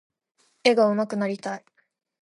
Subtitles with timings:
[0.63, 1.65] 絵が上手くなりたい。